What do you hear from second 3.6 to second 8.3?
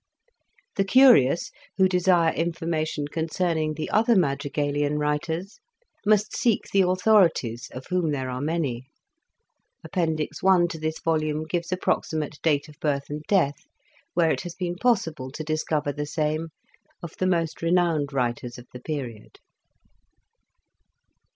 the other madrigalian writers, must Introduction. seek the authorities, of whom there